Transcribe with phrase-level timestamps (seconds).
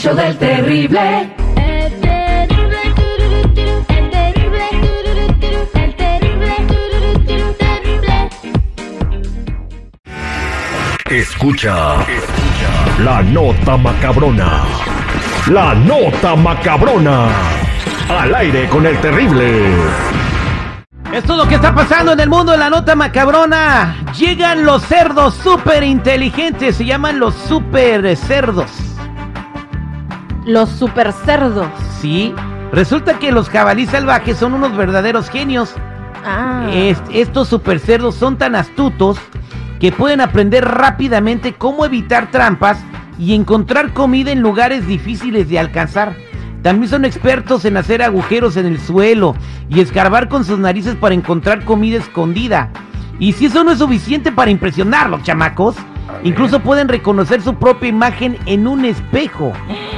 [0.00, 1.30] El show del terrible.
[1.56, 8.30] El terrible, tururú, turú, el terrible, tururú, turú, el terrible, tururú, turú, terrible.
[11.04, 14.62] Escucha, escucha la nota macabrona.
[15.48, 17.28] La nota macabrona.
[18.08, 19.66] Al aire con el terrible.
[21.12, 23.96] Esto es lo que está pasando en el mundo de la nota macabrona.
[24.18, 28.89] Llegan los cerdos súper inteligentes, se llaman los super cerdos.
[30.46, 31.68] Los super cerdos.
[32.00, 32.34] Sí,
[32.72, 35.74] resulta que los jabalíes salvajes son unos verdaderos genios.
[36.24, 36.66] Ah.
[36.72, 39.18] Est- estos super cerdos son tan astutos
[39.78, 42.78] que pueden aprender rápidamente cómo evitar trampas
[43.18, 46.14] y encontrar comida en lugares difíciles de alcanzar.
[46.62, 49.34] También son expertos en hacer agujeros en el suelo
[49.70, 52.70] y escarbar con sus narices para encontrar comida escondida.
[53.18, 55.76] Y si eso no es suficiente para impresionarlos, chamacos,
[56.22, 59.52] incluso pueden reconocer su propia imagen en un espejo.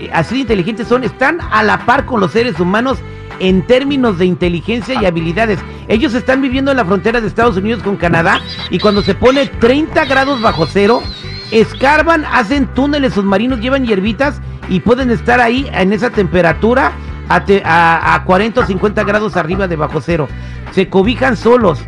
[0.00, 2.98] Eh, Así de inteligentes son, están a la par con los seres humanos
[3.40, 5.58] en términos de inteligencia y habilidades.
[5.86, 9.46] Ellos están viviendo en la frontera de Estados Unidos con Canadá y cuando se pone
[9.46, 11.02] 30 grados bajo cero,
[11.50, 16.92] escarban, hacen túneles submarinos, llevan hierbitas y pueden estar ahí en esa temperatura
[17.28, 20.28] a, a 40 o 50 grados arriba de bajo cero.
[20.72, 21.80] Se cobijan solos.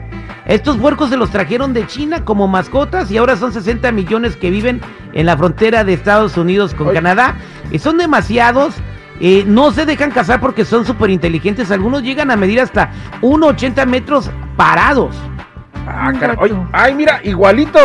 [0.50, 4.50] Estos puercos se los trajeron de China como mascotas y ahora son 60 millones que
[4.50, 4.80] viven
[5.12, 6.92] en la frontera de Estados Unidos con.
[6.92, 7.36] Canadá.
[7.70, 8.74] Y son demasiados.
[9.20, 11.70] eh, no se dejan cazar porque son súper inteligentes.
[11.70, 12.90] Algunos llegan a medir hasta
[13.22, 15.14] 1,80 metros parados.
[15.86, 16.12] Ah,
[16.72, 17.78] ay, mira, igualito.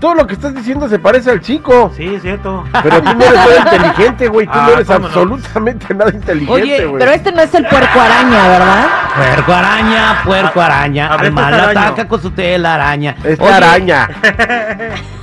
[0.00, 1.92] Todo lo que estás diciendo se parece al chico.
[1.94, 2.64] Sí, es cierto.
[2.82, 4.46] Pero tú no eres nada inteligente, güey.
[4.46, 5.06] Tú Ah, no eres ¿cómo no?
[5.06, 6.98] absolutamente nada inteligente, Oye, güey.
[7.00, 8.86] Pero este no es el puerco araña, ¿verdad?
[9.14, 11.06] Puerco araña, puerco araña.
[11.12, 13.14] a ver, Al mal ataca con su tela araña.
[13.22, 14.08] Esta Oye, araña.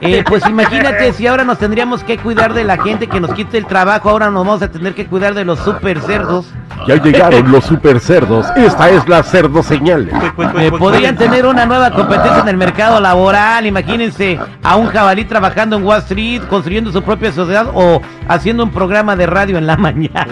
[0.00, 3.58] Eh, pues imagínate si ahora nos tendríamos que cuidar de la gente que nos quite
[3.58, 6.46] el trabajo, ahora nos vamos a tener que cuidar de los super cerdos.
[6.86, 8.46] Ya llegaron los super cerdos.
[8.54, 10.08] Esta es la cerdo señal.
[10.08, 13.66] Cuic, cuic, cuic, Eh, podrían tener una nueva competencia en el mercado laboral.
[13.66, 18.70] Imagínense a un jabalí trabajando en Wall Street, construyendo su propia sociedad o haciendo un
[18.70, 20.26] programa de radio en la mañana.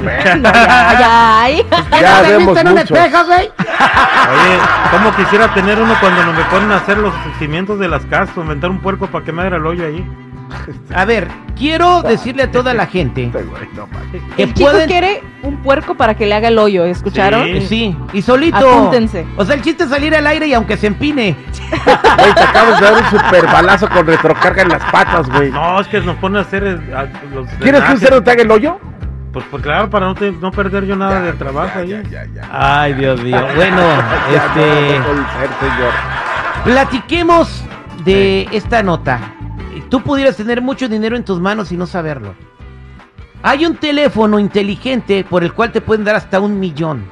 [0.68, 1.66] Ay, ay.
[2.00, 2.90] Ya vemos muchos.
[2.90, 4.58] Oye,
[4.90, 8.36] ¿cómo quisiera tener uno cuando nos me ponen a hacer los cimientos de las casas,
[8.36, 10.06] inventar un puerco para que me el hoyo ahí?
[10.94, 11.26] A ver,
[11.56, 13.44] quiero decirle a toda la gente Este
[14.36, 14.88] que El chico pueden...
[14.88, 17.44] quiere un puerco para que le haga el hoyo, ¿escucharon?
[17.44, 17.50] Sí.
[17.56, 18.56] Eh, Sí, y solito.
[18.56, 19.26] Apúntense.
[19.36, 21.34] O sea, el chiste es salir al aire y aunque se empine.
[21.70, 25.50] Güey, te acabas de dar un super balazo con retrocarga en las patas, güey.
[25.50, 28.30] No, es que nos ponen a hacer eh, a- los ¿Quieres que un cerdo te
[28.30, 28.78] haga el hoyo?
[29.32, 31.88] Pues, pues claro, para no, te- no perder yo nada de trabajo ahí.
[31.88, 32.48] Ya, ya, ya.
[32.52, 33.44] Ay, Dios mío.
[33.56, 33.80] Bueno,
[34.32, 34.98] Ya, este...
[34.98, 35.04] no,
[35.58, 35.92] señor.
[36.64, 37.64] Platiquemos
[38.04, 39.18] de esta nota.
[39.94, 42.34] Tú pudieras tener mucho dinero en tus manos y no saberlo.
[43.44, 47.04] Hay un teléfono inteligente por el cual te pueden dar hasta un millón.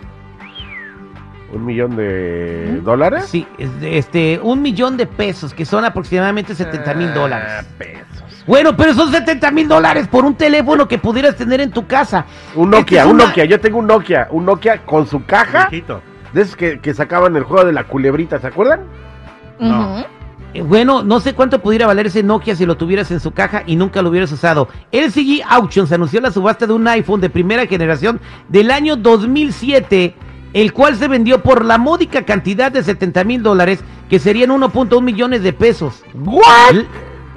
[1.52, 3.26] ¿Un millón de dólares?
[3.28, 3.46] Sí,
[3.82, 7.52] este, un millón de pesos, que son aproximadamente 70 mil dólares.
[7.60, 8.42] Ah, pesos.
[8.48, 12.26] Bueno, pero son 70 mil dólares por un teléfono que pudieras tener en tu casa.
[12.56, 13.44] Un Este Nokia, es un una- Nokia.
[13.44, 14.26] Yo tengo un Nokia.
[14.32, 15.68] Un Nokia con su caja.
[15.70, 16.02] Viejito.
[16.32, 18.80] De esos que, que sacaban el juego de la culebrita, ¿se acuerdan?
[19.60, 19.98] No.
[19.98, 20.04] Ujú.
[20.54, 23.62] Eh, Bueno, no sé cuánto pudiera valer ese Nokia si lo tuvieras en su caja
[23.66, 24.68] y nunca lo hubieras usado.
[24.90, 30.14] LCG Auctions anunció la subasta de un iPhone de primera generación del año 2007,
[30.52, 33.80] el cual se vendió por la módica cantidad de 70 mil dólares,
[34.10, 36.02] que serían 1.1 millones de pesos.
[36.70, 36.86] L-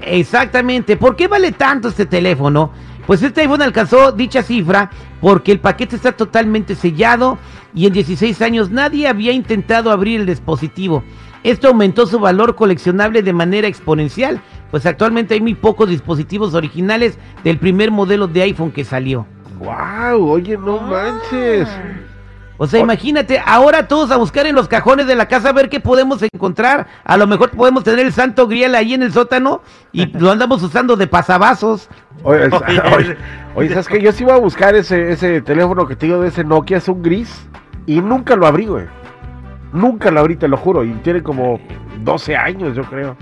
[0.01, 0.97] Exactamente.
[0.97, 2.71] ¿Por qué vale tanto este teléfono?
[3.07, 4.89] Pues este iPhone alcanzó dicha cifra
[5.21, 7.37] porque el paquete está totalmente sellado
[7.73, 11.03] y en 16 años nadie había intentado abrir el dispositivo.
[11.45, 14.41] Esto aumentó su valor coleccionable de manera exponencial,
[14.71, 19.27] pues actualmente hay muy pocos dispositivos originales del primer modelo de iPhone que salió.
[19.59, 20.27] ¡Wow!
[20.27, 21.69] Oye, no manches.
[22.57, 25.69] O sea, imagínate, ahora todos a buscar en los cajones de la casa a ver
[25.69, 26.87] qué podemos encontrar.
[27.03, 29.61] A lo mejor podemos tener el santo grial ahí en el sótano
[29.91, 31.89] y lo andamos usando de pasavasos.
[32.23, 33.17] Oye, Oye, oye,
[33.53, 34.01] oye, ¿sabes qué?
[34.01, 36.87] Yo sí iba a buscar ese, ese teléfono que te digo de ese Nokia, es
[36.87, 37.45] un gris.
[37.85, 38.85] Y nunca lo abrí, güey.
[39.75, 40.83] Nunca lo abrí, te lo juro.
[40.83, 41.59] Y tiene como
[41.99, 43.15] 12 años, yo creo.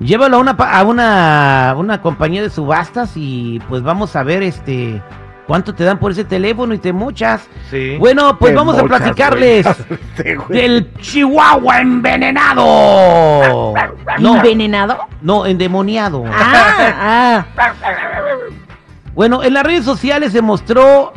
[0.00, 4.42] Llévalo a una, pa- a una, una compañía de subastas y pues vamos a ver
[4.42, 5.02] este
[5.46, 7.46] cuánto te dan por ese teléfono y te mochas.
[7.70, 7.96] Sí.
[7.98, 9.66] Bueno, pues Te vamos a platicarles.
[9.90, 10.48] Este, güey.
[10.58, 13.74] del Chihuahua envenenado.
[14.18, 14.98] No, ¿Envenenado?
[15.22, 16.24] no, endemoniado.
[16.32, 17.74] Ah, ah.
[19.14, 21.12] Bueno, en las redes sociales se mostró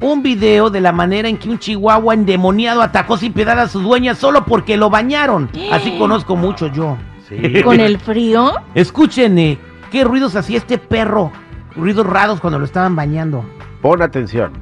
[0.00, 3.82] un video de la manera en que un chihuahua endemoniado atacó sin piedad a sus
[3.82, 5.50] dueñas solo porque lo bañaron.
[5.70, 6.96] Así conozco mucho yo.
[7.28, 7.62] Sí.
[7.64, 8.52] ¿Con el frío?
[8.74, 9.58] Escuchen, eh,
[9.90, 11.30] qué ruidos hacía este perro
[11.76, 13.44] ruidos raros cuando lo estaban bañando.
[13.80, 14.52] Pon atención.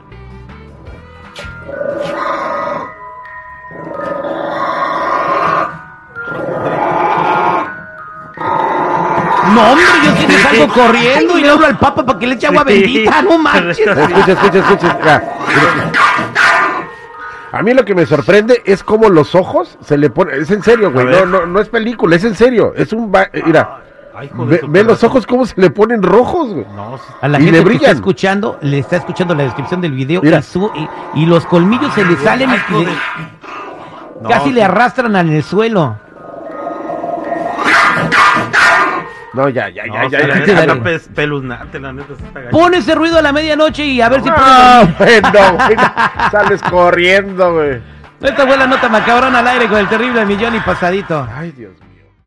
[9.54, 12.34] No, hombre, yo sí me salgo corriendo y le hablo al papa para que le
[12.34, 13.78] eche agua bendita, no manches.
[13.78, 14.98] Escucha, escucha, escucha.
[15.00, 15.22] mira.
[17.50, 20.42] A mí lo que me sorprende es cómo los ojos se le ponen.
[20.42, 21.06] Es en serio, güey.
[21.06, 22.74] No, no, no es película, es en serio.
[22.76, 23.10] Es un.
[23.10, 23.80] ba- eh, Mira,
[24.14, 25.10] Ay, hijo de ve, su ve los corazón.
[25.10, 26.66] ojos cómo se le ponen rojos, güey.
[26.76, 27.04] No, sí.
[27.22, 27.96] A la Y gente le que está brillan.
[27.96, 30.40] escuchando, le está escuchando la descripción del video Mira.
[30.40, 30.70] y, su-
[31.14, 32.90] y, y los colmillos se le salen y le-
[34.20, 34.52] No, casi sí.
[34.52, 35.96] le arrastran el suelo.
[39.38, 40.19] No, ya, ya, No, ya, ya.
[40.19, 40.35] ya, la
[41.93, 42.50] neta está.
[42.50, 45.23] Pon ese ruido a la medianoche y a ver si Ah, puedes.
[45.32, 45.76] bueno, güey,
[46.32, 47.81] sales corriendo, güey.
[48.20, 51.26] Esta fue la nota macabrona al aire con el terrible millón y pasadito.
[51.32, 51.88] Ay, Dios mío.